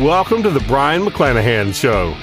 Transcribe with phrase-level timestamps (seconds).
[0.00, 2.16] Welcome to the Brion McClanahan Show.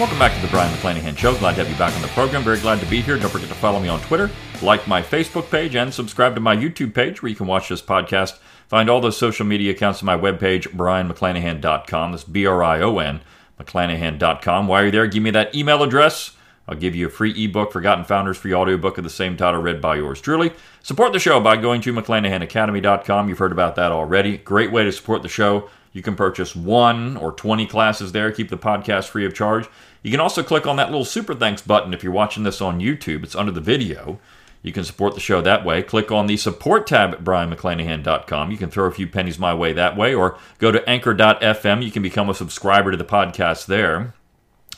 [0.00, 1.36] Welcome back to the Brion McClanahan Show.
[1.36, 2.42] Glad to have you back on the program.
[2.42, 3.18] Very glad to be here.
[3.18, 4.30] Don't forget to follow me on Twitter,
[4.62, 7.82] like my Facebook page, and subscribe to my YouTube page where you can watch this
[7.82, 8.38] podcast.
[8.68, 12.12] Find all those social media accounts on my webpage, brionmcclanahan.com.
[12.12, 13.20] That's B R I O N,
[13.60, 14.66] McClanahan.com.
[14.66, 16.35] While you're you there, give me that email address.
[16.68, 19.80] I'll give you a free ebook, Forgotten Founders, free audiobook of the same title, read
[19.80, 20.52] by yours truly.
[20.82, 23.28] Support the show by going to McClanahanacademy.com.
[23.28, 24.38] You've heard about that already.
[24.38, 25.70] Great way to support the show.
[25.92, 29.66] You can purchase one or 20 classes there, keep the podcast free of charge.
[30.02, 32.80] You can also click on that little super thanks button if you're watching this on
[32.80, 33.24] YouTube.
[33.24, 34.20] It's under the video.
[34.62, 35.82] You can support the show that way.
[35.82, 38.50] Click on the support tab at brionmcclanahan.com.
[38.50, 41.84] You can throw a few pennies my way that way, or go to anchor.fm.
[41.84, 44.12] You can become a subscriber to the podcast there.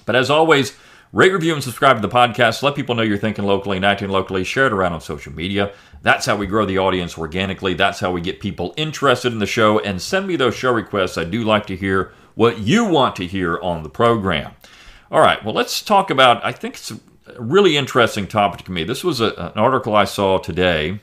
[0.05, 0.77] But as always,
[1.11, 2.63] Rate, review, and subscribe to the podcast.
[2.63, 4.45] Let people know you're thinking locally and acting locally.
[4.45, 5.73] Share it around on social media.
[6.03, 7.73] That's how we grow the audience organically.
[7.73, 9.79] That's how we get people interested in the show.
[9.79, 11.17] And send me those show requests.
[11.17, 14.53] I do like to hear what you want to hear on the program.
[15.11, 17.01] All right, well, let's talk about, I think it's a
[17.39, 18.85] really interesting topic to me.
[18.85, 21.01] This was a, an article I saw today.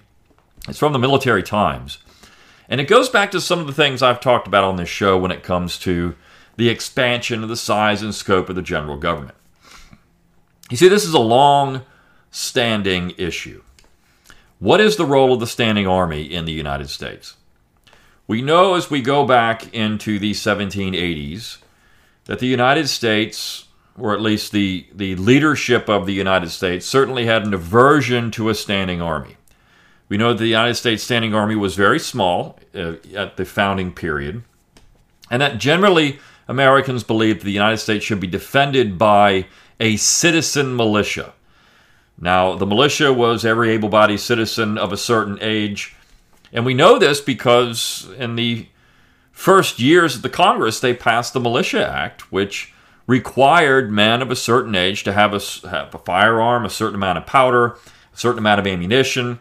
[0.70, 1.98] It's from the Military Times.
[2.70, 5.17] And it goes back to some of the things I've talked about on this show
[5.17, 6.16] when it comes to
[6.58, 9.36] the expansion of the size and scope of the general government.
[10.69, 11.83] You see, this is a long
[12.31, 13.61] standing issue.
[14.59, 17.35] What is the role of the standing army in the United States?
[18.27, 21.58] We know as we go back into the 1780s
[22.25, 27.27] that the United States, or at least the, the leadership of the United States, certainly
[27.27, 29.37] had an aversion to a standing army.
[30.09, 33.92] We know that the United States standing army was very small uh, at the founding
[33.93, 34.43] period,
[35.30, 39.48] and that generally Americans believed the United States should be defended by
[39.80, 41.33] a citizen militia.
[42.20, 45.95] Now, the militia was every able bodied citizen of a certain age.
[46.54, 48.67] And we know this because in the
[49.32, 52.73] first years of the Congress, they passed the Militia Act, which
[53.08, 57.17] required men of a certain age to have a, have a firearm, a certain amount
[57.17, 57.78] of powder,
[58.14, 59.39] a certain amount of ammunition.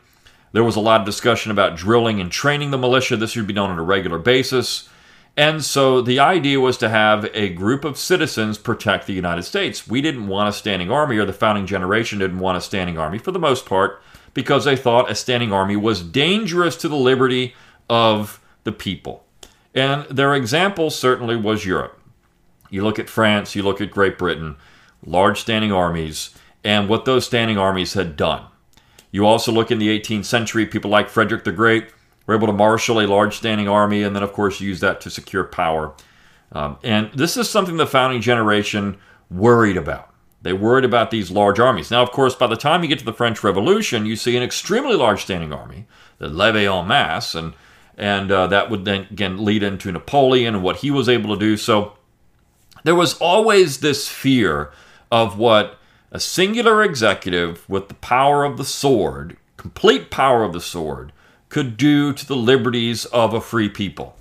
[0.52, 3.16] There was a lot of discussion about drilling and training the militia.
[3.16, 4.88] This should be done on a regular basis.
[5.36, 9.88] And so the idea was to have a group of citizens protect the United States.
[9.88, 13.18] We didn't want a standing army, or the founding generation didn't want a standing army
[13.18, 14.00] for the most part,
[14.32, 17.54] because they thought a standing army was dangerous to the liberty
[17.90, 19.24] of the people.
[19.74, 22.00] And their example certainly was Europe.
[22.70, 24.56] You look at France, you look at Great Britain,
[25.04, 26.30] large standing armies,
[26.62, 28.44] and what those standing armies had done.
[29.10, 31.88] You also look in the 18th century, people like Frederick the Great
[32.26, 35.10] were able to marshal a large standing army and then, of course, use that to
[35.10, 35.94] secure power.
[36.52, 38.96] Um, and this is something the founding generation
[39.30, 40.10] worried about.
[40.42, 41.90] They worried about these large armies.
[41.90, 44.42] Now, of course, by the time you get to the French Revolution, you see an
[44.42, 45.86] extremely large standing army,
[46.18, 47.54] the levee en masse, and
[47.96, 51.40] and uh, that would then again lead into Napoleon and what he was able to
[51.40, 51.56] do.
[51.56, 51.94] So
[52.82, 54.70] there was always this fear
[55.10, 55.78] of what
[56.10, 61.12] a singular executive with the power of the sword, complete power of the sword,
[61.54, 64.16] could do to the liberties of a free people.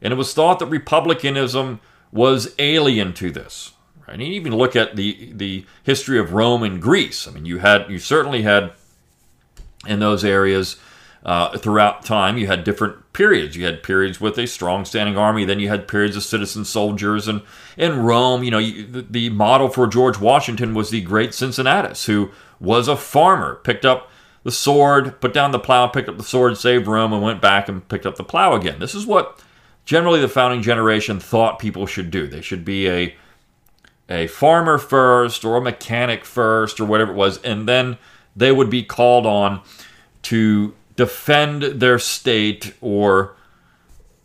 [0.00, 1.78] And it was thought that republicanism
[2.10, 3.74] was alien to this.
[4.08, 4.14] Right?
[4.14, 7.28] And even look at the, the history of Rome and Greece.
[7.28, 8.72] I mean, you had you certainly had
[9.86, 10.76] in those areas
[11.22, 13.56] uh, throughout time, you had different periods.
[13.56, 17.28] You had periods with a strong standing army, then you had periods of citizen soldiers.
[17.28, 17.42] And
[17.76, 22.06] in Rome, you know, you, the, the model for George Washington was the great Cincinnatus,
[22.06, 24.09] who was a farmer, picked up
[24.42, 27.68] the sword, put down the plow, picked up the sword, saved Rome, and went back
[27.68, 28.78] and picked up the plow again.
[28.78, 29.42] This is what
[29.84, 32.26] generally the founding generation thought people should do.
[32.26, 33.14] They should be a
[34.08, 37.96] a farmer first or a mechanic first or whatever it was, and then
[38.34, 39.60] they would be called on
[40.22, 43.36] to defend their state or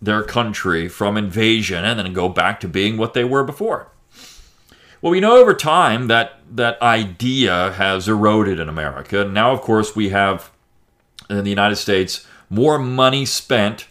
[0.02, 3.90] their country from invasion and then go back to being what they were before.
[5.06, 9.24] Well, we know over time that that idea has eroded in America.
[9.24, 10.50] Now, of course, we have
[11.30, 13.88] in the United States more money spent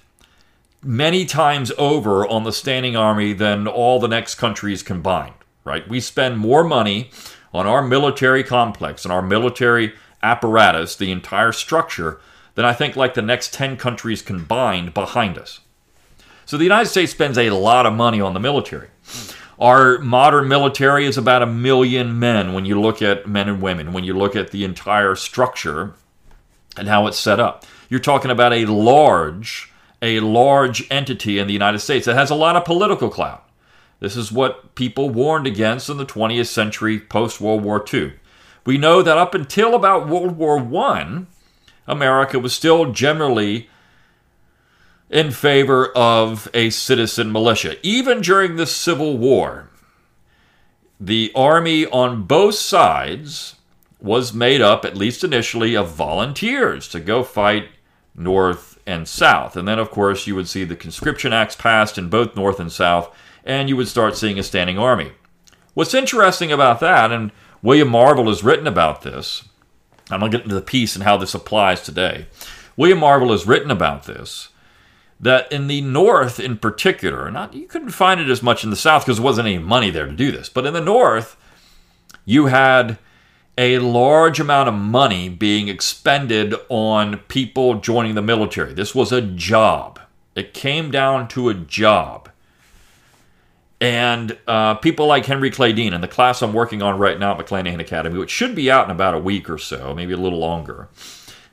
[0.82, 5.88] many times over on the standing army than all the next countries combined, right?
[5.88, 7.12] We spend more money
[7.52, 12.20] on our military complex and our military apparatus, the entire structure,
[12.56, 15.60] than I think like the next 10 countries combined behind us.
[16.44, 18.88] So the United States spends a lot of money on the military.
[19.64, 23.94] Our modern military is about a million men when you look at men and women,
[23.94, 25.94] when you look at the entire structure
[26.76, 27.64] and how it's set up.
[27.88, 29.72] You're talking about a large,
[30.02, 33.48] a large entity in the United States that has a lot of political clout.
[34.00, 38.12] This is what people warned against in the 20th century post World War II.
[38.66, 41.24] We know that up until about World War I,
[41.86, 43.70] America was still generally
[45.14, 47.76] in favor of a citizen militia.
[47.86, 49.70] Even during the Civil War,
[50.98, 53.54] the army on both sides
[54.00, 57.68] was made up, at least initially, of volunteers to go fight
[58.16, 59.56] North and South.
[59.56, 62.72] And then, of course, you would see the conscription acts passed in both North and
[62.72, 65.12] South, and you would start seeing a standing army.
[65.74, 67.30] What's interesting about that, and
[67.62, 69.44] William Marvel has written about this,
[70.10, 72.26] I'm going to get into the piece and how this applies today.
[72.76, 74.48] William Marvel has written about this
[75.20, 78.76] that in the North, in particular, not you couldn't find it as much in the
[78.76, 81.36] South because there wasn't any money there to do this, but in the North,
[82.24, 82.98] you had
[83.56, 88.72] a large amount of money being expended on people joining the military.
[88.72, 90.00] This was a job.
[90.34, 92.28] It came down to a job.
[93.80, 97.38] And uh, people like Henry Clay Dean and the class I'm working on right now
[97.38, 100.16] at McClanahan Academy, which should be out in about a week or so, maybe a
[100.16, 100.88] little longer,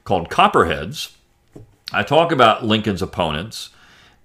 [0.03, 1.15] called Copperheads.
[1.93, 3.69] I talk about Lincoln's opponents.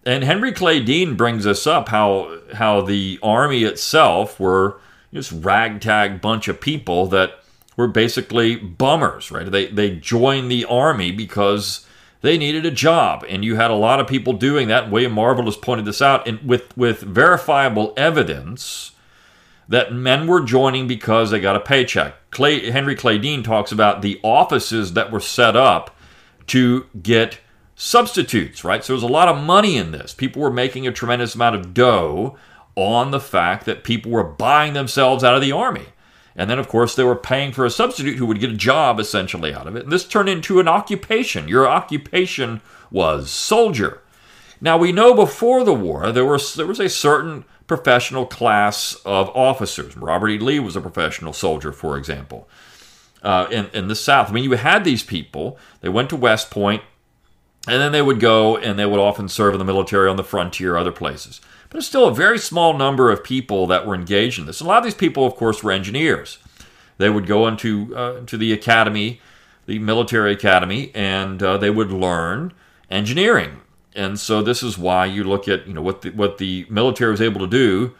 [0.04, 4.80] And Henry Clay Dean brings us up how how the army itself were
[5.12, 7.40] just ragtag bunch of people that
[7.76, 9.50] were basically bummers, right?
[9.50, 11.86] They they joined the army because
[12.22, 14.90] they needed a job, and you had a lot of people doing that.
[14.90, 18.92] William Marvel has pointed this out, and with with verifiable evidence
[19.68, 22.14] that men were joining because they got a paycheck.
[22.30, 25.96] Clay, Henry Clay Dean talks about the offices that were set up
[26.46, 27.38] to get
[27.76, 28.82] substitutes, right?
[28.82, 30.14] So there's a lot of money in this.
[30.14, 32.36] People were making a tremendous amount of dough
[32.74, 35.86] on the fact that people were buying themselves out of the army.
[36.34, 38.98] And then, of course, they were paying for a substitute who would get a job
[38.98, 39.84] essentially out of it.
[39.84, 41.48] And this turned into an occupation.
[41.48, 44.02] Your occupation was soldier.
[44.60, 49.28] Now, we know before the war there was, there was a certain professional class of
[49.30, 49.96] officers.
[49.96, 50.38] Robert E.
[50.38, 52.48] Lee was a professional soldier, for example,
[53.22, 54.30] uh, in, in the South.
[54.30, 56.82] I mean, you had these people, they went to West Point,
[57.66, 60.24] and then they would go and they would often serve in the military on the
[60.24, 61.40] frontier, or other places.
[61.68, 64.60] But it's still a very small number of people that were engaged in this.
[64.60, 66.38] And a lot of these people, of course, were engineers.
[66.98, 69.20] They would go into uh, to the academy,
[69.66, 72.52] the military academy, and uh, they would learn
[72.90, 73.60] engineering.
[73.94, 77.10] And so this is why you look at you know what the, what the military
[77.10, 77.94] was able to do.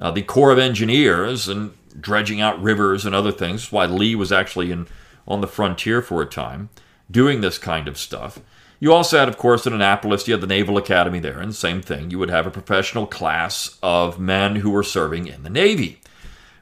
[0.00, 3.62] Uh, the Corps of Engineers and dredging out rivers and other things.
[3.62, 4.86] That's why Lee was actually in
[5.26, 6.70] on the frontier for a time,
[7.10, 8.40] doing this kind of stuff.
[8.80, 11.82] You also had, of course, in Annapolis, you had the Naval Academy there, and same
[11.82, 12.10] thing.
[12.10, 16.00] You would have a professional class of men who were serving in the Navy.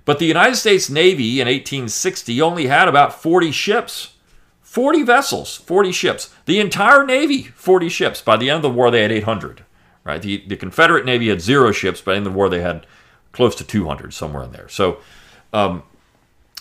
[0.07, 4.15] But the United States Navy in 1860 only had about 40 ships.
[4.63, 6.35] 40 vessels, 40 ships.
[6.47, 8.23] The entire Navy, 40 ships.
[8.23, 9.65] By the end of the war, they had 800.
[10.05, 10.23] Right?
[10.23, 12.07] The, the Confederate Navy had zero ships.
[12.07, 12.87] End of the war, they had
[13.33, 14.69] close to 200, somewhere in there.
[14.69, 14.99] So,
[15.53, 15.83] um,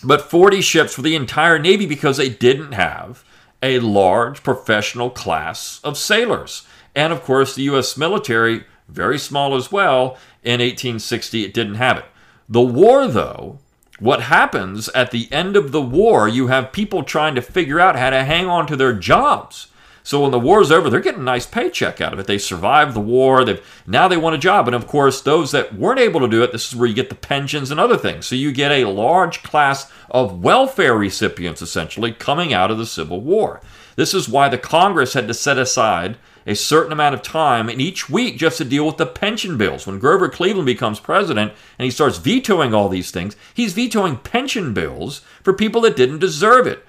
[0.02, 3.24] but 40 ships for the entire Navy because they didn't have
[3.62, 6.66] a large professional class of sailors.
[6.94, 7.96] And of course, the U.S.
[7.96, 12.04] military, very small as well, in 1860, it didn't have it.
[12.48, 13.58] The war, though,
[13.98, 17.96] what happens at the end of the war, you have people trying to figure out
[17.96, 19.68] how to hang on to their jobs.
[20.06, 22.28] So when the war's over, they're getting a nice paycheck out of it.
[22.28, 23.44] They survived the war.
[23.44, 24.68] They've now they want a job.
[24.68, 27.08] And of course, those that weren't able to do it, this is where you get
[27.08, 28.24] the pensions and other things.
[28.24, 33.20] So you get a large class of welfare recipients essentially coming out of the Civil
[33.20, 33.60] War.
[33.96, 37.80] This is why the Congress had to set aside a certain amount of time in
[37.80, 39.88] each week just to deal with the pension bills.
[39.88, 44.72] When Grover Cleveland becomes president and he starts vetoing all these things, he's vetoing pension
[44.72, 46.86] bills for people that didn't deserve it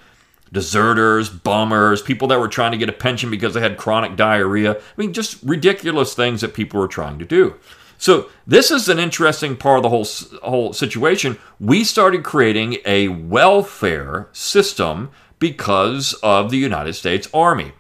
[0.52, 4.76] deserters, bummers, people that were trying to get a pension because they had chronic diarrhea.
[4.76, 7.56] I mean, just ridiculous things that people were trying to do.
[7.98, 10.08] So this is an interesting part of the whole
[10.44, 11.40] whole situation.
[11.60, 17.74] We started creating a welfare system because of the United States Army.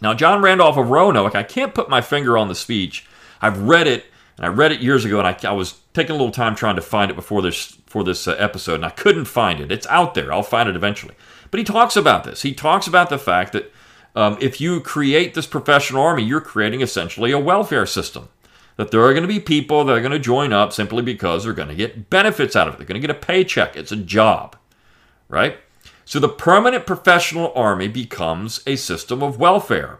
[0.00, 3.06] Now, John Randolph of Roanoke, I can't put my finger on the speech.
[3.42, 4.06] I've read it,
[4.36, 6.76] and I read it years ago, and I, I was taking a little time trying
[6.76, 9.72] to find it before this for this uh, episode, and I couldn't find it.
[9.72, 10.32] It's out there.
[10.32, 11.14] I'll find it eventually.
[11.50, 12.42] But he talks about this.
[12.42, 13.72] He talks about the fact that
[14.14, 18.28] um, if you create this professional army, you're creating essentially a welfare system.
[18.76, 21.44] That there are going to be people that are going to join up simply because
[21.44, 22.76] they're going to get benefits out of it.
[22.78, 23.76] They're going to get a paycheck.
[23.76, 24.56] It's a job,
[25.28, 25.58] right?
[26.04, 29.98] So the permanent professional army becomes a system of welfare.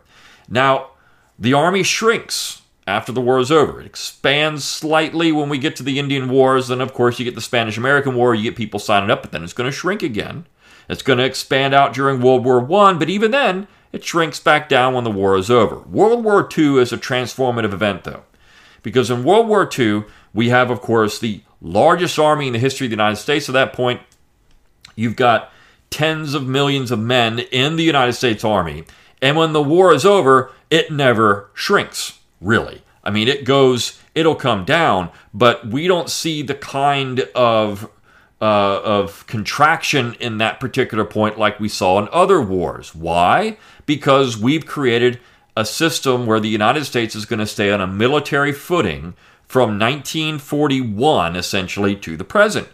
[0.48, 0.90] Now,
[1.38, 3.80] the army shrinks after the war is over.
[3.80, 6.68] It expands slightly when we get to the Indian Wars.
[6.68, 9.30] Then, of course, you get the Spanish American War, you get people signing up, but
[9.30, 10.46] then it's going to shrink again.
[10.90, 14.68] It's going to expand out during World War I, but even then, it shrinks back
[14.68, 15.80] down when the war is over.
[15.80, 18.24] World War II is a transformative event, though,
[18.82, 20.04] because in World War II,
[20.34, 23.52] we have, of course, the largest army in the history of the United States at
[23.52, 24.00] that point.
[24.96, 25.52] You've got
[25.90, 28.84] tens of millions of men in the United States Army.
[29.20, 32.82] And when the war is over, it never shrinks, really.
[33.02, 37.90] I mean, it goes, it'll come down, but we don't see the kind of
[38.40, 42.94] uh, of contraction in that particular point like we saw in other wars.
[42.94, 43.58] Why?
[43.86, 45.20] Because we've created
[45.56, 49.14] a system where the United States is going to stay on a military footing
[49.46, 52.68] from 1941 essentially to the present.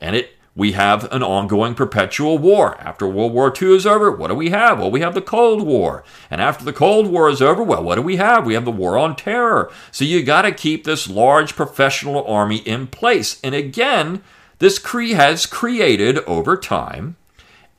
[0.00, 2.76] And it we have an ongoing perpetual war.
[2.80, 4.80] After World War II is over, what do we have?
[4.80, 6.02] Well, we have the Cold War.
[6.32, 8.44] And after the Cold War is over, well, what do we have?
[8.44, 9.70] We have the War on Terror.
[9.92, 13.38] So you got to keep this large professional army in place.
[13.44, 14.20] And again,
[14.58, 17.16] this cre- has created over time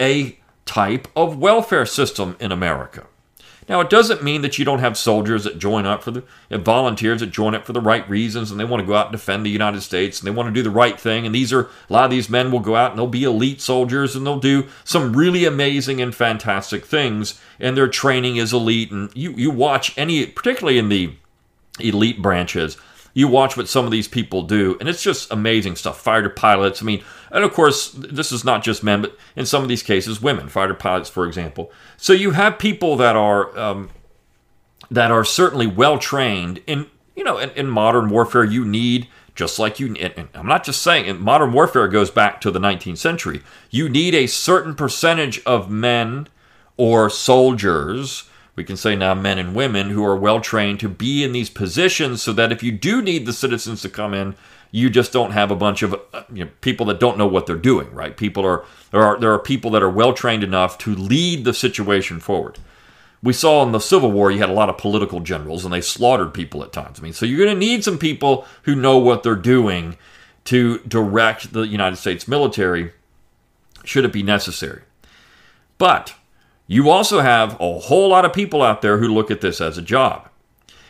[0.01, 3.07] a type of welfare system in America.
[3.69, 7.19] Now, it doesn't mean that you don't have soldiers that join up for the volunteers
[7.19, 9.45] that join up for the right reasons and they want to go out and defend
[9.45, 11.27] the United States and they want to do the right thing.
[11.27, 13.61] And these are a lot of these men will go out and they'll be elite
[13.61, 17.39] soldiers and they'll do some really amazing and fantastic things.
[17.59, 18.91] And their training is elite.
[18.91, 21.13] And you, you watch any, particularly in the
[21.79, 22.75] elite branches,
[23.13, 25.99] you watch what some of these people do, and it's just amazing stuff.
[25.99, 29.63] Fighter pilots, I mean, and of course, this is not just men, but in some
[29.63, 31.71] of these cases, women, fighter pilots, for example.
[31.97, 33.89] So you have people that are um,
[34.91, 38.43] that are certainly well trained in you know in, in, modern warfare.
[38.43, 39.95] You need just like you.
[39.95, 41.21] And I'm not just saying.
[41.21, 43.41] Modern warfare goes back to the 19th century.
[43.69, 46.27] You need a certain percentage of men
[46.77, 48.28] or soldiers
[48.59, 51.49] we can say now men and women who are well trained to be in these
[51.49, 54.35] positions so that if you do need the citizens to come in,
[54.69, 57.45] you just don't have a bunch of uh, you know, people that don't know what
[57.45, 58.17] they're doing, right?
[58.17, 61.53] People are there are there are people that are well trained enough to lead the
[61.53, 62.59] situation forward.
[63.23, 65.79] We saw in the Civil War you had a lot of political generals and they
[65.79, 66.99] slaughtered people at times.
[66.99, 69.95] I mean, so you're going to need some people who know what they're doing
[70.43, 72.91] to direct the United States military
[73.85, 74.81] should it be necessary.
[75.77, 76.15] But
[76.71, 79.75] you also have a whole lot of people out there who look at this as
[79.79, 80.29] a job.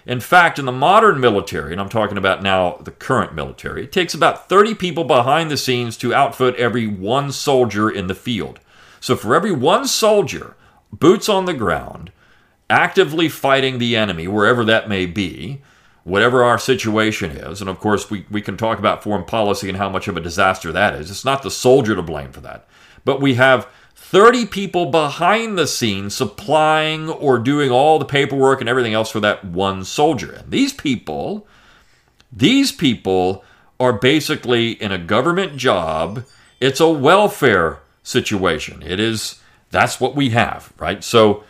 [0.05, 3.91] In fact, in the modern military, and I'm talking about now the current military, it
[3.93, 8.59] takes about 30 people behind the scenes to outfit every one soldier in the field.
[8.99, 10.57] So for every one soldier,
[10.91, 12.11] boots on the ground,
[12.69, 15.61] actively fighting the enemy, wherever that may be,
[16.03, 19.77] whatever our situation is, and of course we, we can talk about foreign policy and
[19.77, 21.09] how much of a disaster that is.
[21.09, 22.67] It's not the soldier to blame for that.
[23.05, 23.65] But we have
[24.09, 29.19] 30 people behind the scenes supplying or doing all the paperwork and everything else for
[29.19, 30.31] that one soldier.
[30.31, 31.45] And these people,
[32.31, 33.43] these people
[33.79, 36.25] are basically in a government job.
[36.59, 38.81] It's a welfare situation.
[38.81, 39.39] It is,
[39.69, 41.03] that's what we have, right?
[41.03, 41.43] So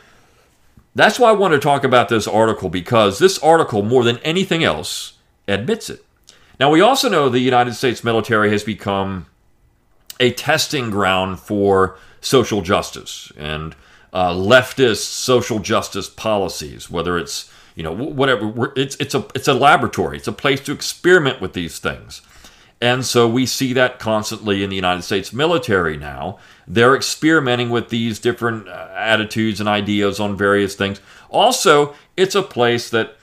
[0.94, 4.66] that's why I want to talk about this article because this article, more than anything
[4.66, 5.14] else,
[5.48, 6.04] admits it.
[6.60, 9.28] Now, we also know the United States military has become
[10.20, 13.76] a testing ground for social justice and
[14.14, 19.54] uh, leftist social justice policies, whether it's you know whatever it's it's a it's a
[19.54, 20.18] laboratory.
[20.18, 22.22] It's a place to experiment with these things.
[22.82, 26.40] And so we see that constantly in the united states military now.
[26.68, 31.02] They're experimenting with these different uh, attitudes and ideas on various things.
[31.30, 33.16] Also it's a place that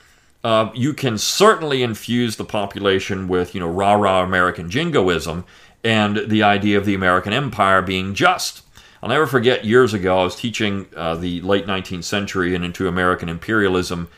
[0.43, 5.43] uh, you can certainly infuse the population with you know rah rah american jingoism
[5.83, 8.61] and the idea of the american empire being just
[9.07, 12.89] I'll never forget years ago, I was teaching uh, the late 19th century and into
[12.89, 14.09] American imperialism.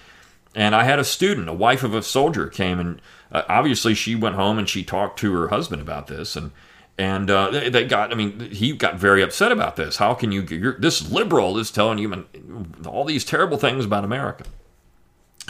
[0.55, 2.99] And I had a student, a wife of a soldier, came and
[3.31, 6.35] uh, obviously she went home and she talked to her husband about this.
[6.35, 6.49] And
[6.97, 9.97] and uh, they, they, got, I mean, he got very upset about this.
[9.97, 12.25] How can you, you're, this liberal is telling you
[12.87, 14.43] all these terrible things about America.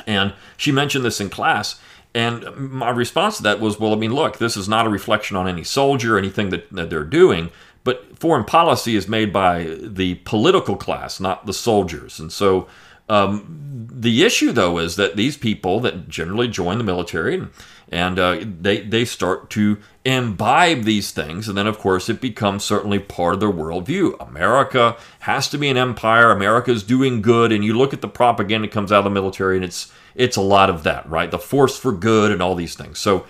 [0.06, 1.80] And she mentioned this in class.
[2.14, 5.38] And my response to that was, well, I mean, look, this is not a reflection
[5.38, 7.52] on any soldier anything that, that they're doing.
[7.84, 12.20] But foreign policy is made by the political class, not the soldiers.
[12.20, 12.68] And so
[13.10, 17.50] um, the issue, though, is that these people that generally join the military and,
[17.92, 21.48] and uh, they, they start to imbibe these things.
[21.48, 24.16] And then, of course, it becomes certainly part of their worldview.
[24.26, 26.30] America has to be an empire.
[26.30, 27.52] America is doing good.
[27.52, 30.38] And you look at the propaganda that comes out of the military, and it's, it's
[30.38, 31.32] a lot of that, right?
[31.32, 33.00] The force for good and all these things.
[33.00, 33.26] So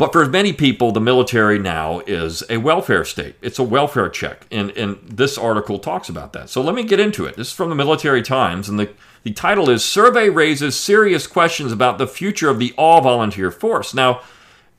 [0.00, 3.34] But for many people, the military now is a welfare state.
[3.42, 4.46] It's a welfare check.
[4.50, 6.48] And, and this article talks about that.
[6.48, 7.36] So let me get into it.
[7.36, 8.88] This is from the Military Times, and the,
[9.24, 13.92] the title is Survey Raises Serious Questions About the Future of the All Volunteer Force.
[13.92, 14.22] Now,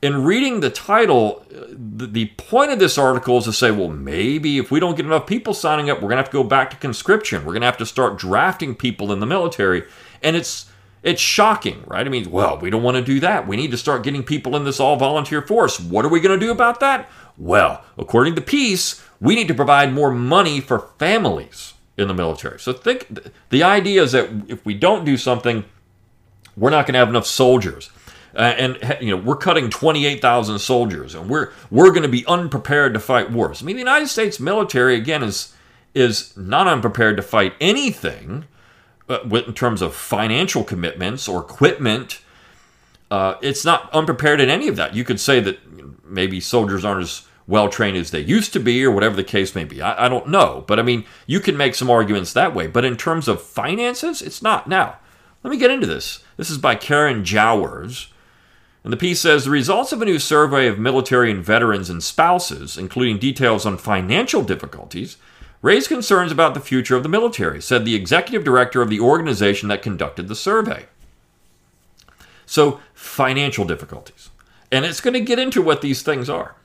[0.02, 4.58] in reading the title, the, the point of this article is to say, well, maybe
[4.58, 6.70] if we don't get enough people signing up, we're going to have to go back
[6.70, 7.44] to conscription.
[7.44, 9.84] We're going to have to start drafting people in the military.
[10.20, 10.71] And it's
[11.02, 12.06] it's shocking, right?
[12.06, 13.46] I mean, well, we don't want to do that.
[13.46, 15.80] We need to start getting people in this all volunteer force.
[15.80, 17.10] What are we going to do about that?
[17.36, 22.58] Well, according to piece, we need to provide more money for families in the military.
[22.58, 23.08] So think
[23.50, 25.64] the idea is that if we don't do something,
[26.56, 27.90] we're not going to have enough soldiers.
[28.34, 32.94] Uh, and you know we're cutting 28,000 soldiers, and we're we're going to be unprepared
[32.94, 33.62] to fight wars.
[33.62, 35.54] I mean, the United States military again is
[35.94, 38.46] is not unprepared to fight anything
[39.08, 42.20] uh, in terms of financial commitments or equipment.
[43.10, 44.94] Uh, it's not unprepared in any of that.
[44.94, 45.58] You could say that
[46.04, 49.54] maybe soldiers aren't as well trained as they used to be, or whatever the case
[49.54, 49.82] may be.
[49.82, 50.64] I, I, don't know.
[50.66, 52.66] But I mean, you can make some arguments that way.
[52.66, 54.68] But in terms of finances, it's not.
[54.68, 54.96] Now,
[55.42, 56.24] let me get into this.
[56.36, 58.08] This is by Karen Jowers.
[58.84, 62.02] And the piece says the results of a new survey of military and veterans and
[62.02, 65.16] spouses, including details on financial difficulties,
[65.62, 69.68] raised concerns about the future of the military, said the executive director of the organization
[69.68, 70.86] that conducted the survey.
[72.44, 74.30] So, financial difficulties.
[74.70, 76.56] And it's going to get into what these things are.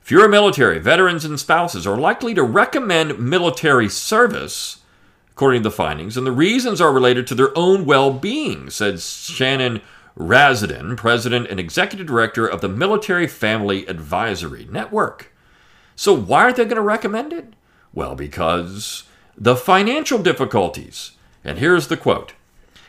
[0.00, 4.78] Fewer military, veterans, and spouses are likely to recommend military service,
[5.32, 9.00] according to the findings, and the reasons are related to their own well being, said
[9.00, 9.82] Shannon
[10.18, 15.32] Razsadin, president and executive director of the Military Family Advisory Network.
[15.94, 17.52] So, why are they going to recommend it?
[17.98, 19.02] Well, because
[19.36, 21.16] the financial difficulties.
[21.42, 22.32] And here's the quote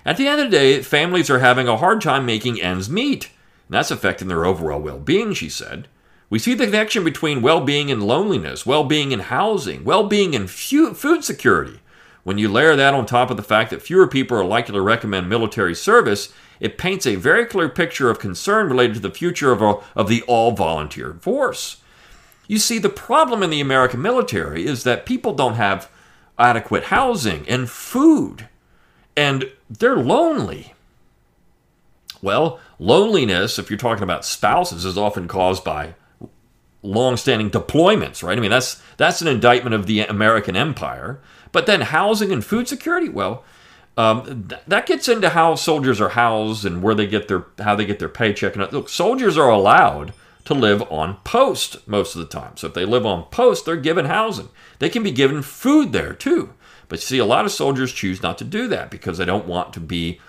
[0.06, 3.32] At the end of the day, families are having a hard time making ends meet.
[3.68, 5.88] And that's affecting their overall well being, she said.
[6.30, 10.36] We see the connection between well being and loneliness, well being and housing, well being
[10.36, 11.80] and food security.
[12.22, 14.82] When you layer that on top of the fact that fewer people are likely to
[14.82, 19.52] recommend military service, it paints a very clear picture of concern related to the future
[19.52, 21.78] of, a, of the all volunteer force.
[22.50, 25.88] You see, the problem in the American military is that people don't have
[26.40, 28.50] adequate housing and food,
[29.16, 30.74] and they're lonely.
[32.24, 35.94] Well, loneliness, if you're talking about spouses, is often caused by
[36.82, 38.36] long-standing deployments, right?
[38.36, 41.20] I mean, that's that's an indictment of the American empire.
[41.52, 43.44] But then housing and food security, well,
[43.96, 47.76] um, th- that gets into how soldiers are housed and where they get their how
[47.76, 48.56] they get their paycheck.
[48.56, 50.14] And look, soldiers are allowed
[50.50, 52.58] to live on post most of the time.
[52.58, 54.50] So if they live on post, they're given housing.
[54.80, 56.56] They can be given food there too.
[56.88, 59.46] But you see, a lot of soldiers choose not to do that because they don't
[59.46, 60.20] want to be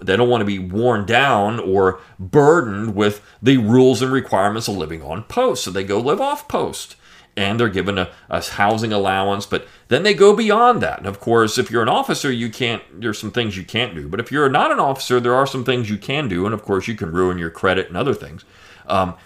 [0.00, 4.76] they don't want to be worn down or burdened with the rules and requirements of
[4.76, 5.64] living on post.
[5.64, 6.94] So they go live off post
[7.36, 10.98] and they're given a, a, housing allowance, but then they go beyond that.
[10.98, 14.06] And of course, if you're an officer, you can't, there's some things you can't do.
[14.06, 16.44] But if you're not an officer, there are some things you can do.
[16.44, 18.44] And of course, you can ruin your credit and other things.
[18.86, 19.16] Um,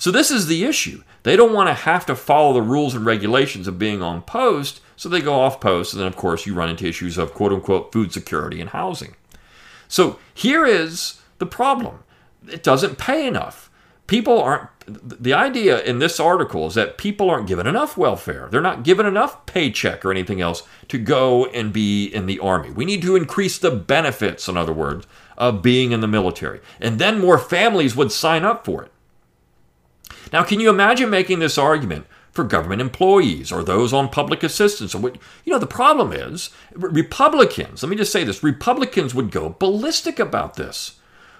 [0.00, 1.02] so this is the issue.
[1.24, 4.80] They don't want to have to follow the rules and regulations of being on post,
[4.96, 7.52] so they go off post, and then of course you run into issues of quote
[7.52, 9.14] unquote food security and housing.
[9.88, 11.98] So here is the problem.
[12.48, 13.70] It doesn't pay enough.
[14.06, 18.48] People aren't the idea in this article is that people aren't given enough welfare.
[18.50, 22.70] They're not given enough paycheck or anything else to go and be in the army.
[22.70, 26.60] We need to increase the benefits, in other words, of being in the military.
[26.80, 28.92] And then more families would sign up for it.
[30.32, 34.94] Now, can you imagine making this argument for government employees or those on public assistance?
[34.94, 37.82] Or what, you know, the problem is Republicans.
[37.82, 40.98] Let me just say this: Republicans would go ballistic about this.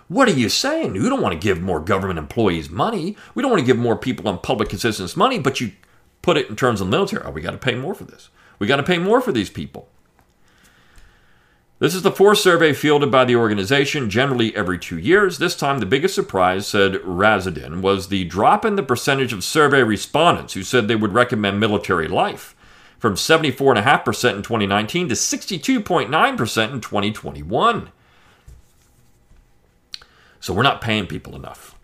[0.09, 0.97] What are you saying?
[0.97, 3.17] You don't want to give more government employees money.
[3.35, 5.73] We don't want to give more people on public assistance money, but you
[6.21, 7.23] put it in terms of the military.
[7.25, 8.29] Oh, we got to pay more for this.
[8.59, 9.89] We got to pay more for these people.
[11.81, 15.39] This is the fourth survey fielded by the organization, generally every two years.
[15.39, 19.83] This time, the biggest surprise, said Razsadin, was the drop in the percentage of survey
[19.83, 22.55] respondents who said they would recommend military life
[22.99, 27.91] from 74.5% in 2019 to 62.9% in 2021.
[30.39, 31.75] So we're not paying people enough.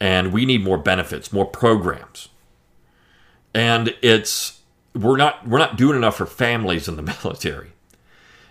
[0.00, 2.30] And we need more benefits, more programs.
[3.52, 4.60] And it's
[4.94, 7.72] we're not we're not doing enough for families in the military.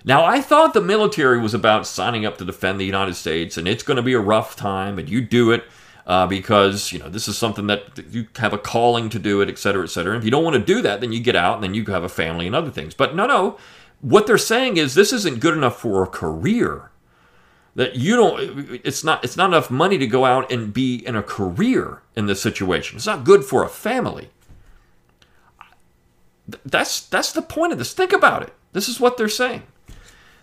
[0.08, 3.68] Now, I thought the military was about signing up to defend the United States, and
[3.68, 5.66] it's going to be a rough time, and you do it
[6.08, 9.50] uh, because you know this is something that you have a calling to do it,
[9.50, 10.14] et cetera, et cetera.
[10.14, 11.84] And if you don't want to do that, then you get out, and then you
[11.86, 12.94] have a family and other things.
[12.96, 13.58] But no, no,
[14.02, 16.92] what they're saying is this isn't good enough for a career.
[17.76, 21.16] that you don't it's not it's not enough money to go out and be in
[21.16, 22.98] a career in this situation.
[22.98, 24.30] It's not good for a family.
[26.66, 27.94] That's that's the point of this.
[27.94, 28.54] Think about it.
[28.74, 29.64] This is what they're saying.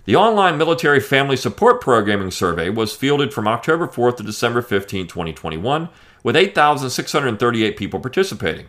[0.05, 5.07] The online military family support programming survey was fielded from October 4th to December 15,
[5.07, 5.89] 2021,
[6.23, 8.67] with 8,638 people participating.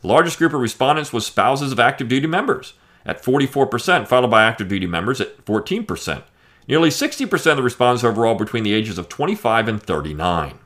[0.00, 2.72] The largest group of respondents was spouses of active duty members
[3.04, 6.22] at 44%, followed by active duty members at 14%.
[6.66, 10.58] Nearly 60% of the respondents overall between the ages of 25 and 39.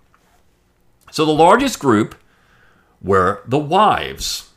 [1.11, 2.15] So the largest group
[3.01, 4.51] were the wives.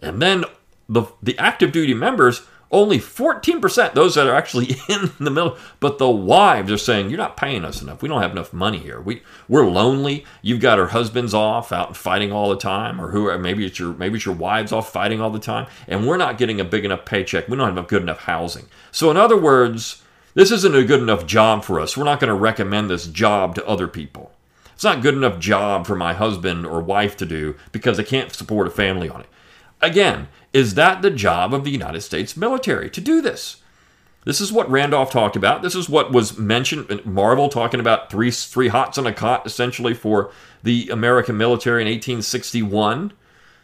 [0.00, 0.44] And then
[0.88, 5.98] the, the active duty members, only 14%, those that are actually in the middle, but
[5.98, 8.02] the wives are saying, You're not paying us enough.
[8.02, 9.00] We don't have enough money here.
[9.00, 10.24] We, we're lonely.
[10.42, 13.94] You've got our husbands off out fighting all the time, or who maybe it's your
[13.94, 16.84] maybe it's your wives off fighting all the time, and we're not getting a big
[16.84, 17.48] enough paycheck.
[17.48, 18.66] We don't have good enough housing.
[18.90, 20.02] So, in other words,
[20.34, 21.96] this isn't a good enough job for us.
[21.96, 24.30] We're not going to recommend this job to other people.
[24.74, 28.32] It's not good enough job for my husband or wife to do because they can't
[28.32, 29.26] support a family on it.
[29.80, 33.62] Again, is that the job of the United States military to do this?
[34.24, 35.62] This is what Randolph talked about.
[35.62, 37.04] This is what was mentioned.
[37.06, 40.30] Marvel talking about three three hots on a cot essentially for
[40.62, 43.12] the American military in 1861.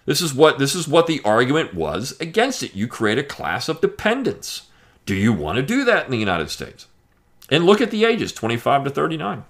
[0.07, 2.74] This is what this is what the argument was against it.
[2.74, 4.68] You create a class of dependents.
[5.07, 6.87] Do you want to do that in the United States?
[7.50, 9.44] And look at the ages 25 to 39.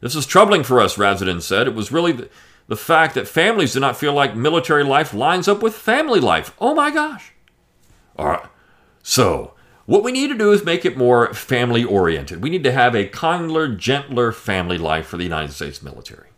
[0.00, 1.66] This is troubling for us, Razsadin said.
[1.66, 2.28] It was really the,
[2.68, 6.54] the fact that families do not feel like military life lines up with family life.
[6.60, 7.32] Oh my gosh.
[8.16, 8.46] All right.
[9.02, 9.54] So,
[9.86, 12.42] what we need to do is make it more family oriented.
[12.42, 16.28] We need to have a kinder, gentler family life for the United States military.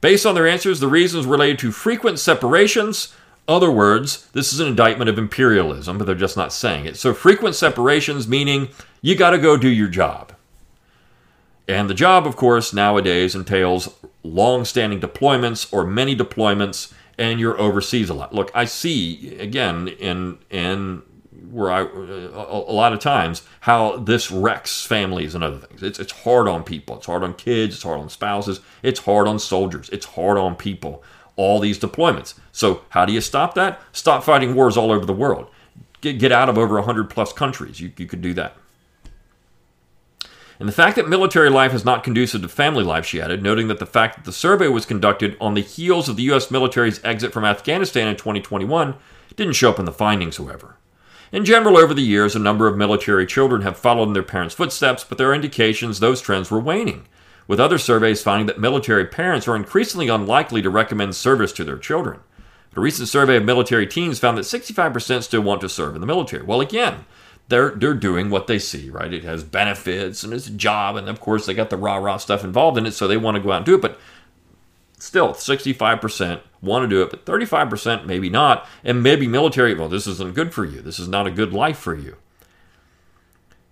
[0.00, 3.14] Based on their answers, the reasons related to frequent separations,
[3.46, 6.96] other words, this is an indictment of imperialism, but they're just not saying it.
[6.96, 10.32] So, frequent separations meaning you got to go do your job.
[11.68, 17.58] And the job, of course, nowadays entails long standing deployments or many deployments, and you're
[17.58, 18.34] overseas a lot.
[18.34, 21.02] Look, I see, again, in, in
[21.50, 25.82] where I, a, lot of times, how this wrecks families and other things.
[25.82, 26.96] It's, it's hard on people.
[26.96, 27.76] It's hard on kids.
[27.76, 28.60] It's hard on spouses.
[28.82, 29.88] It's hard on soldiers.
[29.90, 31.02] It's hard on people
[31.38, 32.34] all these deployments.
[32.52, 33.80] So, how do you stop that?
[33.92, 35.46] Stop fighting wars all over the world.
[36.02, 37.80] Get, get out of over 100 plus countries.
[37.80, 38.56] You, you could do that.
[40.58, 43.68] And the fact that military life is not conducive to family life, she added, noting
[43.68, 46.50] that the fact that the survey was conducted on the heels of the U.S.
[46.50, 48.94] military's exit from Afghanistan in 2021
[49.36, 50.76] didn't show up in the findings, however.
[51.30, 54.54] In general, over the years, a number of military children have followed in their parents'
[54.54, 57.06] footsteps, but there are indications those trends were waning
[57.48, 61.78] with other surveys finding that military parents are increasingly unlikely to recommend service to their
[61.78, 62.20] children.
[62.76, 66.06] A recent survey of military teens found that 65% still want to serve in the
[66.06, 66.44] military.
[66.44, 67.06] Well, again,
[67.48, 69.12] they're they're doing what they see, right?
[69.12, 72.18] It has benefits and it's a job, and of course they got the rah rah
[72.18, 73.82] stuff involved in it, so they want to go out and do it.
[73.82, 73.98] But
[74.98, 79.74] still, 65% want to do it, but 35% maybe not, and maybe military.
[79.74, 80.80] Well, this isn't good for you.
[80.82, 82.16] This is not a good life for you.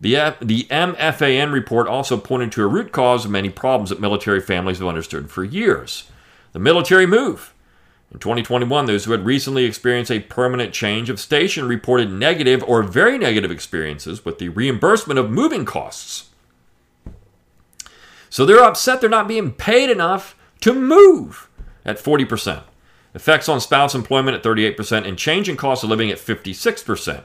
[0.01, 4.41] The, the MFAN report also pointed to a root cause of many problems that military
[4.41, 6.11] families have understood for years
[6.53, 7.53] the military move.
[8.13, 12.83] In 2021, those who had recently experienced a permanent change of station reported negative or
[12.83, 16.31] very negative experiences with the reimbursement of moving costs.
[18.31, 21.49] So they're upset they're not being paid enough to move
[21.85, 22.63] at 40%.
[23.15, 27.17] Effects on spouse employment at 38% and change in cost of living at 56%.
[27.17, 27.25] In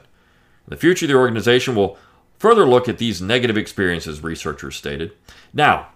[0.68, 1.98] the future, of the organization will
[2.38, 5.12] further look at these negative experiences, researchers stated.
[5.52, 5.88] Now,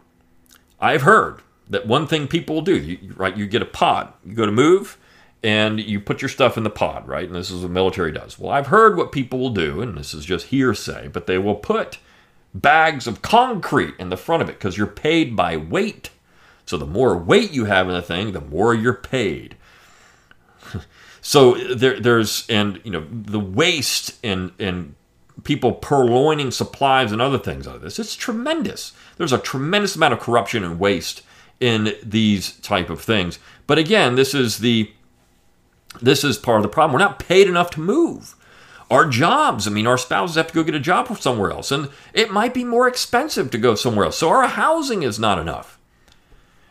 [0.80, 3.36] I've heard that one thing people will do, you, right?
[3.36, 4.98] You get a pod, you go to move,
[5.42, 7.26] and you put your stuff in the pod, right?
[7.26, 8.38] And this is what military does.
[8.38, 11.54] Well, I've heard what people will do, and this is just hearsay, but they will
[11.54, 11.98] put
[12.54, 16.10] bags of concrete in the front of it because you're paid by weight.
[16.64, 19.56] So the more weight you have in the thing, the more you're paid.
[21.20, 24.94] so there, there's and you know the waste and and
[25.44, 27.98] people purloining supplies and other things out of this.
[27.98, 28.92] It's tremendous.
[29.16, 31.22] There's a tremendous amount of corruption and waste
[31.60, 33.38] in these type of things.
[33.66, 34.90] But again, this is the
[36.00, 36.92] this is part of the problem.
[36.92, 38.34] We're not paid enough to move.
[38.90, 41.88] Our jobs, I mean, our spouses have to go get a job somewhere else, and
[42.12, 44.18] it might be more expensive to go somewhere else.
[44.18, 45.78] So our housing is not enough.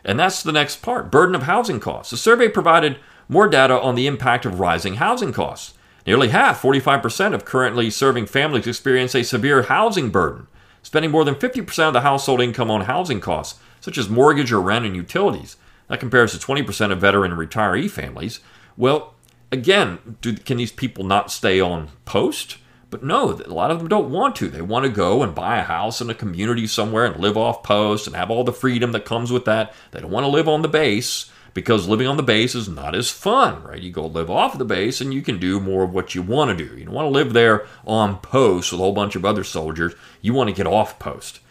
[0.05, 2.11] And that's the next part burden of housing costs.
[2.11, 5.73] The survey provided more data on the impact of rising housing costs.
[6.05, 10.45] Nearly half, 45%, of currently serving families experience a severe housing burden,
[10.83, 14.59] spending more than 50% of the household income on housing costs, such as mortgage or
[14.59, 15.57] rent and utilities.
[15.89, 18.39] That compares to 20% of veteran and retiree families.
[18.75, 19.13] Well,
[19.51, 22.57] again, do, can these people not stay on post?
[22.89, 24.49] But no, a lot of them don't want to.
[24.49, 27.61] They want to go and buy a house in a community somewhere and live off
[27.61, 29.71] post and have all the freedom that comes with that.
[29.91, 32.95] They don't want to live on the base because living on the base is not
[32.95, 33.81] as fun, right?
[33.81, 36.57] You go live off the base and you can do more of what you want
[36.57, 36.75] to do.
[36.75, 39.93] You don't want to live there on post with a whole bunch of other soldiers.
[40.21, 41.41] You want to get off post.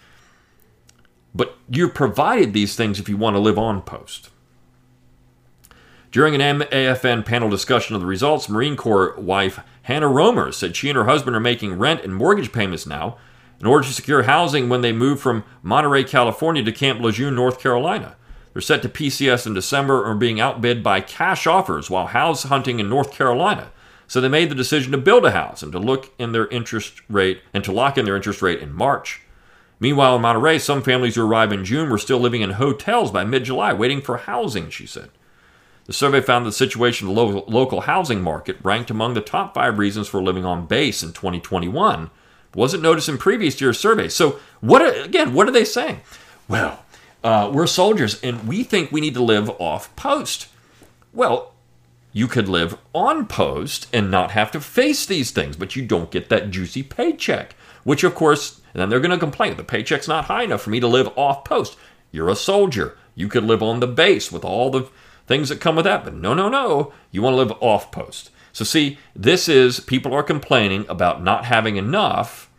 [1.34, 4.30] But you're provided these things if you want to live on post.
[6.12, 10.88] During an MAFN panel discussion of the results, Marine Corps wife Hannah Romer said she
[10.88, 13.18] and her husband are making rent and mortgage payments now
[13.60, 17.58] in order to secure housing when they move from Monterey, California to Camp Lejeune, North
[17.58, 18.14] Carolina.
[18.52, 22.44] They're set to PCS in December and are being outbid by cash offers while house
[22.44, 23.72] hunting in North Carolina.
[24.06, 27.00] So they made the decision to build a house and to look in their interest
[27.08, 29.20] rate and to lock in their interest rate in March.
[29.80, 33.24] Meanwhile, in Monterey, some families who arrived in June were still living in hotels by
[33.24, 35.10] mid July, waiting for housing, she said.
[35.86, 39.78] The survey found the situation of the local housing market ranked among the top five
[39.78, 42.10] reasons for living on base in 2021.
[42.54, 44.14] Wasn't noticed in previous year's surveys.
[44.14, 45.34] So, what again?
[45.34, 46.00] What are they saying?
[46.48, 46.84] Well,
[47.22, 50.48] uh, we're soldiers and we think we need to live off post.
[51.12, 51.52] Well,
[52.12, 56.12] you could live on post and not have to face these things, but you don't
[56.12, 60.24] get that juicy paycheck, which, of course, then they're going to complain the paycheck's not
[60.24, 61.76] high enough for me to live off post.
[62.10, 62.96] You're a soldier.
[63.14, 64.88] You could live on the base with all the
[65.26, 66.04] things that come with that.
[66.04, 66.92] But no, no, no.
[67.10, 68.30] You want to live off post.
[68.52, 72.50] So, see, this is people are complaining about not having enough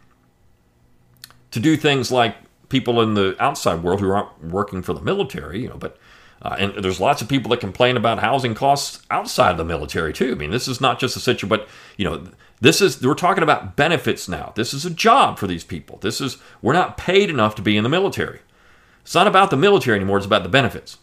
[1.52, 2.36] to do things like
[2.70, 5.98] people in the outside world who aren't working for the military, you know, but.
[6.42, 10.14] Uh, and there's lots of people that complain about housing costs outside of the military
[10.14, 10.34] too.
[10.34, 12.28] I mean, this is not just a situation, but you know,
[12.62, 14.54] this is we're talking about benefits now.
[14.56, 15.98] This is a job for these people.
[16.02, 18.40] This is we're not paid enough to be in the military.
[19.02, 20.18] It's not about the military anymore.
[20.18, 20.98] It's about the benefits.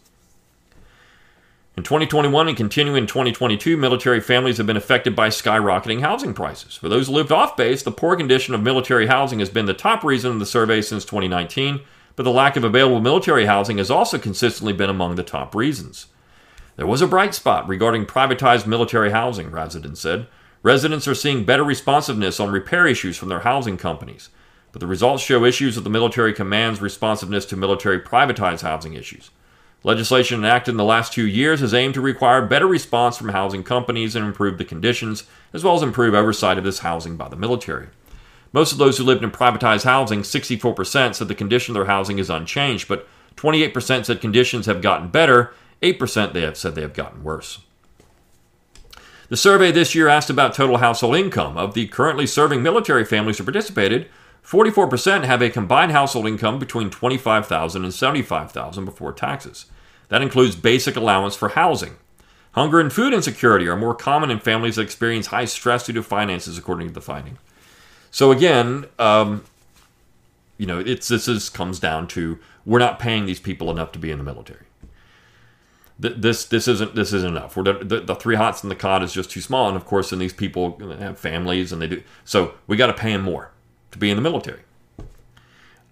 [1.75, 6.77] In 2021 and continuing in 2022, military families have been affected by skyrocketing housing prices.
[6.77, 9.73] For those who lived off base, the poor condition of military housing has been the
[9.73, 11.81] top reason in the survey since 2019,
[12.15, 16.09] but the lack of available military housing has also consistently been among the top reasons.
[16.77, 20.27] There was a bright spot regarding privatized military housing, residents said.
[20.63, 24.29] Residents are seeing better responsiveness on repair issues from their housing companies,
[24.71, 29.31] but the results show issues with the military command's responsiveness to military privatized housing issues.
[29.83, 33.65] Legislation enacted in the last two years has aimed to require better response from housing
[33.65, 37.35] companies and improve the conditions, as well as improve oversight of this housing by the
[37.35, 37.89] military.
[38.53, 42.21] Most of those who lived in privatized housing, 64%, said the condition of their housing
[42.21, 46.95] is unchanged, but 28% said conditions have gotten better, 8% they have said they have
[46.95, 47.59] gotten worse.
[49.33, 51.57] The survey this year asked about total household income.
[51.57, 54.11] Of the currently serving military families who participated,
[54.45, 59.65] 44% have a combined household income between 25,000 and 75,000 before taxes.
[60.11, 61.97] That includes basic allowance for housing.
[62.51, 66.03] Hunger and food insecurity are more common in families that experience high stress due to
[66.03, 67.39] finances, according to the finding.
[68.11, 69.45] So again, um,
[70.59, 73.99] you know, it's this is comes down to we're not paying these people enough to
[73.99, 74.67] be in the military.
[76.03, 77.55] This this isn't this isn't enough.
[77.55, 80.11] The, the, the, three hots in the cot is just too small, and of course,
[80.11, 82.03] then these people have families and they do.
[82.25, 83.53] So we got to pay them more
[83.93, 84.63] to be in the military.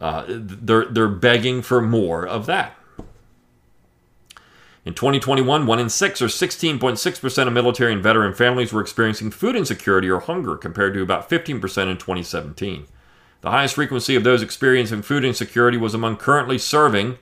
[0.01, 2.75] Uh, they're they're begging for more of that.
[4.85, 9.55] In 2021, one in six, or 16.6% of military and veteran families were experiencing food
[9.55, 12.87] insecurity or hunger, compared to about 15% in 2017.
[13.43, 17.19] The highest frequency of those experiencing food insecurity was among currently serving,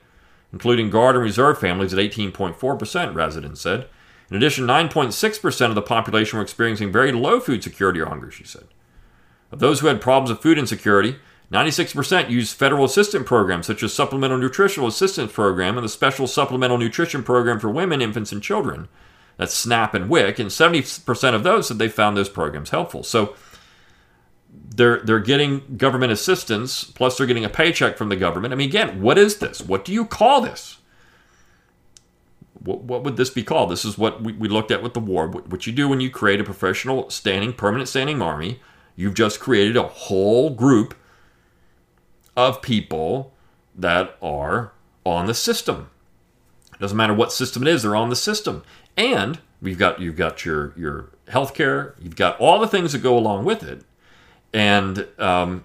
[0.51, 3.87] including Guard and Reserve families at 18.4%, residents said.
[4.29, 8.43] In addition, 9.6% of the population were experiencing very low food security or hunger, she
[8.43, 8.65] said.
[9.51, 11.15] Of those who had problems with food insecurity,
[11.51, 16.77] 96% used federal assistance programs such as Supplemental Nutritional Assistance Program and the Special Supplemental
[16.77, 18.87] Nutrition Program for Women, Infants, and Children.
[19.37, 23.03] That's SNAP and WIC, and 70% of those said they found those programs helpful.
[23.03, 23.35] So
[24.51, 28.53] they're they're getting government assistance, plus they're getting a paycheck from the government.
[28.53, 29.61] I mean, again, what is this?
[29.61, 30.77] What do you call this?
[32.61, 33.71] What, what would this be called?
[33.71, 35.27] This is what we, we looked at with the war.
[35.27, 38.59] What, what you do when you create a professional standing, permanent standing army
[38.99, 40.93] You've just created a whole group
[42.35, 43.31] of people
[43.73, 44.73] that are
[45.05, 45.89] on the system.
[46.73, 48.61] It doesn't matter what system it is, they're on the system.
[48.97, 53.17] And we've got you've got your your healthcare, you've got all the things that go
[53.17, 53.85] along with it,
[54.53, 55.63] and um,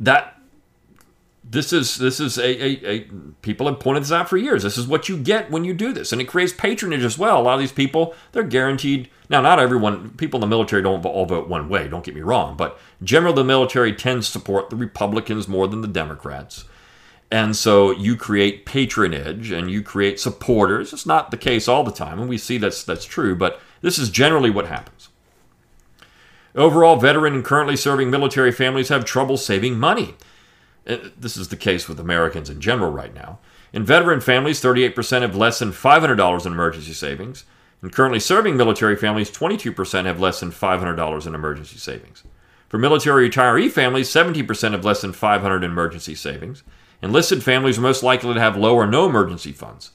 [0.00, 0.38] that
[1.52, 3.00] this is this is a, a, a,
[3.42, 4.62] people have pointed this out for years.
[4.62, 7.40] This is what you get when you do this, and it creates patronage as well.
[7.40, 9.10] A lot of these people they're guaranteed.
[9.28, 10.10] Now, not everyone.
[10.10, 11.88] People in the military don't all vote one way.
[11.88, 15.82] Don't get me wrong, but generally the military tends to support the Republicans more than
[15.82, 16.64] the Democrats,
[17.30, 20.94] and so you create patronage and you create supporters.
[20.94, 23.98] It's not the case all the time, and we see that's that's true, but this
[23.98, 25.01] is generally what happens.
[26.54, 30.14] Overall, veteran and currently serving military families have trouble saving money.
[30.86, 33.38] Uh, this is the case with Americans in general right now.
[33.72, 37.44] In veteran families, 38% have less than $500 in emergency savings.
[37.82, 42.22] In currently serving military families, 22% have less than $500 in emergency savings.
[42.68, 46.62] For military retiree families, 70% have less than $500 in emergency savings.
[47.02, 49.92] Enlisted families are most likely to have low or no emergency funds.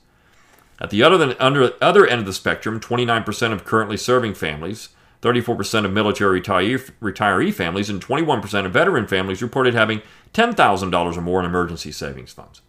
[0.80, 4.90] At the other, than, under, other end of the spectrum, 29% of currently serving families,
[5.22, 10.02] 34% of military retiree, families, and 21% of veteran families reported having
[10.34, 12.62] $10,000 or more in emergency savings funds.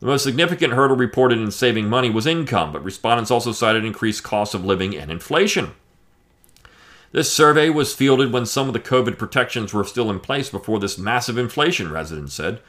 [0.00, 4.22] The most significant hurdle reported in saving money was income, but respondents also cited increased
[4.22, 5.72] cost of living and inflation.
[7.12, 10.80] This survey was fielded when some of the COVID protections were still in place before
[10.80, 12.60] this massive inflation, residents said.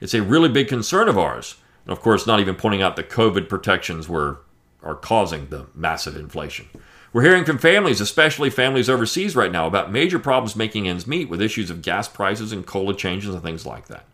[0.00, 1.56] It's a really big concern of ours.
[1.84, 4.40] And of course, not even pointing out that COVID protections were
[4.82, 6.68] are causing the massive inflation.
[7.12, 11.28] We're hearing from families, especially families overseas right now, about major problems making ends meet
[11.28, 14.04] with issues of gas prices and COLA changes and things like that.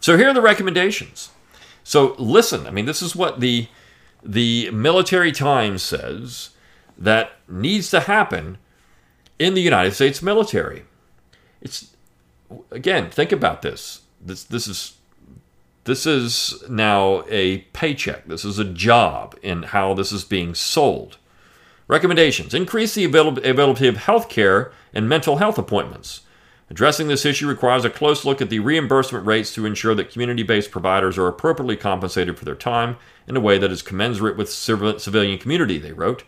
[0.00, 1.30] So here are the recommendations.
[1.82, 3.68] So listen, I mean, this is what the
[4.22, 6.50] the Military Times says
[6.96, 8.58] that needs to happen
[9.38, 10.84] in the United States military.
[11.60, 11.94] It's
[12.70, 14.02] again, think about this.
[14.20, 14.96] This this is
[15.84, 18.26] this is now a paycheck.
[18.26, 21.16] This is a job in how this is being sold.
[21.88, 26.20] Recommendations increase the availability of health care and mental health appointments.
[26.70, 30.42] Addressing this issue requires a close look at the reimbursement rates to ensure that community
[30.42, 34.50] based providers are appropriately compensated for their time in a way that is commensurate with
[34.50, 36.24] civilian community, they wrote.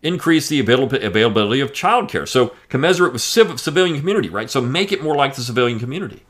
[0.00, 2.26] Increase the availability of childcare.
[2.26, 4.48] So, commensurate with civilian community, right?
[4.48, 6.22] So, make it more like the civilian community.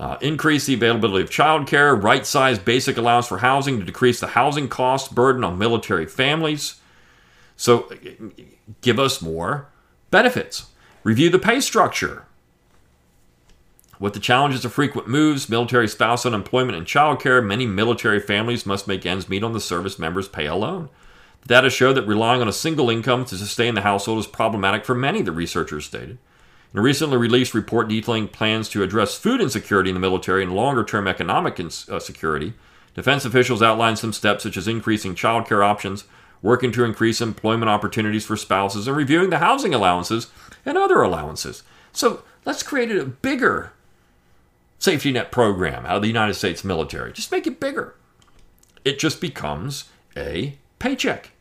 [0.00, 4.28] Uh, increase the availability of childcare, right size basic allowance for housing to decrease the
[4.28, 6.80] housing cost burden on military families.
[7.54, 7.92] So,
[8.80, 9.68] give us more
[10.10, 10.70] benefits.
[11.04, 12.24] Review the pay structure.
[13.98, 18.88] With the challenges of frequent moves, military spouse unemployment, and childcare, many military families must
[18.88, 20.88] make ends meet on the service member's pay alone.
[21.42, 24.86] The data show that relying on a single income to sustain the household is problematic
[24.86, 26.16] for many, the researchers stated.
[26.72, 30.54] In a recently released report detailing plans to address food insecurity in the military and
[30.54, 32.52] longer term economic insecurity, uh,
[32.94, 36.04] defense officials outlined some steps such as increasing child care options,
[36.42, 40.28] working to increase employment opportunities for spouses, and reviewing the housing allowances
[40.64, 41.64] and other allowances.
[41.92, 43.72] So let's create a bigger
[44.78, 47.12] safety net program out of the United States military.
[47.12, 47.96] Just make it bigger.
[48.84, 51.32] It just becomes a paycheck.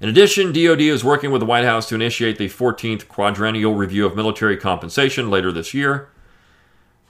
[0.00, 4.04] In addition, DoD is working with the White House to initiate the 14th quadrennial review
[4.04, 6.10] of military compensation later this year.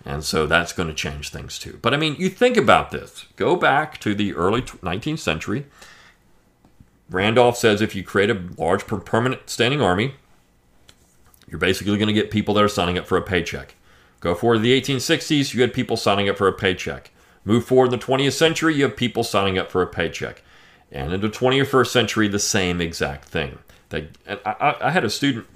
[0.04, 1.80] And so that's going to change things too.
[1.82, 3.26] But I mean, you think about this.
[3.34, 5.66] Go back to the early 19th century.
[7.10, 10.14] Randolph says if you create a large permanent standing army,
[11.48, 13.74] you're basically going to get people that are signing up for a paycheck.
[14.20, 17.10] Go forward to the 1860s, you had people signing up for a paycheck.
[17.44, 20.42] Move forward in the 20th century, you have people signing up for a paycheck
[20.96, 23.58] and in the 21st century, the same exact thing.
[23.90, 25.46] They, I, I, had a student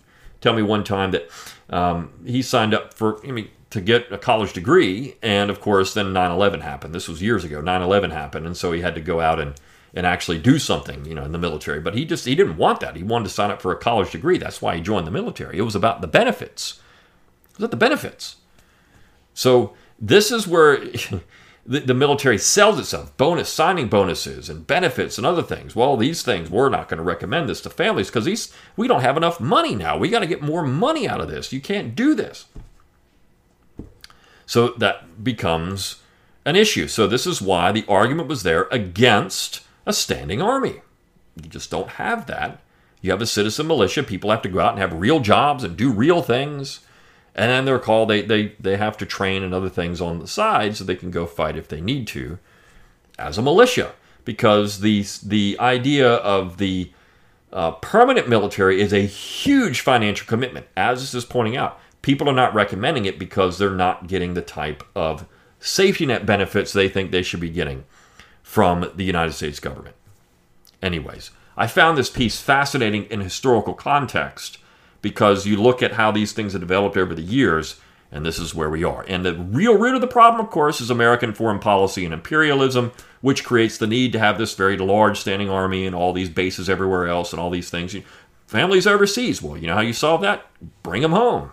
[0.41, 1.29] tell me one time that
[1.69, 5.95] um, he signed up for, I mean, to get a college degree, and of course,
[5.95, 6.95] then 9/11 happened.
[6.95, 7.63] This was years ago.
[7.63, 9.55] 9/11 happened, and so he had to go out and
[9.95, 11.81] and actually do something, you know, in the military.
[11.81, 12.97] But he just he didn't want that.
[12.97, 14.39] He wanted to sign up for a college degree.
[14.39, 15.59] That's why he joined the military.
[15.59, 16.81] It was about the benefits.
[17.45, 18.37] It was about the benefits.
[19.35, 20.83] So this is where
[21.71, 23.17] the, the military sells itself.
[23.17, 25.77] Bonus signing bonuses and benefits and other things.
[25.77, 29.03] Well these things we're not going to recommend this to families because these we don't
[29.03, 29.97] have enough money now.
[29.97, 31.53] We got to get more money out of this.
[31.53, 32.47] You can't do this.
[34.47, 36.03] So that becomes
[36.45, 36.89] an issue.
[36.89, 40.81] So this is why the argument was there against a standing army.
[41.41, 42.61] You just don't have that.
[43.01, 44.03] You have a citizen militia.
[44.03, 46.81] People have to go out and have real jobs and do real things
[47.41, 50.27] and then they're called they, they they have to train and other things on the
[50.27, 52.39] side so they can go fight if they need to
[53.19, 53.93] as a militia.
[54.27, 56.93] Because the the idea of the
[57.51, 60.67] uh, permanent military is a huge financial commitment.
[60.77, 64.43] As this is pointing out people are not recommending it because they're not getting the
[64.43, 65.25] type of
[65.59, 67.85] safety net benefits they think they should be getting
[68.43, 69.97] from the United States government.
[70.83, 74.59] Anyways I found this piece fascinating in historical context
[75.03, 77.81] because you look at how these things have developed over the years,
[78.13, 79.05] and this is where we are.
[79.09, 82.93] And the real root of the problem, of course, is American foreign policy and imperialism,
[83.21, 86.69] which creates the need to have this very large standing army and all these bases
[86.69, 87.95] everywhere else and all these things.
[88.47, 90.47] Families overseas, well, you know how you solve that?
[90.83, 91.53] Bring them home.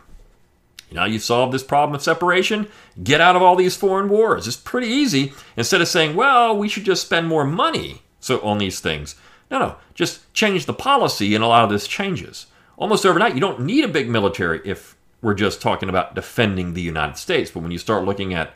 [0.90, 2.68] You know, you solve this problem of separation,
[3.04, 4.48] get out of all these foreign wars.
[4.48, 5.34] It's pretty easy.
[5.58, 9.16] Instead of saying, well, we should just spend more money so on these things.
[9.52, 12.48] No, no, just change the policy and a lot of this changes.
[12.78, 16.82] Almost overnight, you don't need a big military if we're just talking about defending the
[16.82, 17.52] United States.
[17.52, 18.54] But when you start looking at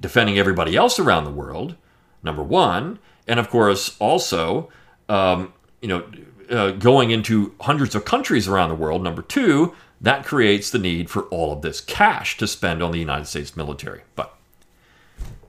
[0.00, 1.76] defending everybody else around the world,
[2.22, 4.68] number one, and of course also,
[5.08, 6.04] um, you know,
[6.50, 11.08] uh, going into hundreds of countries around the world, number two, that creates the need
[11.08, 14.02] for all of this cash to spend on the United States military.
[14.14, 14.36] But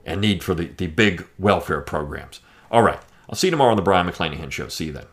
[0.06, 2.40] and need for the, the big welfare programs.
[2.70, 3.00] All right.
[3.28, 4.68] I'll see you tomorrow on the Brion McClanahan Show.
[4.68, 5.06] See you then.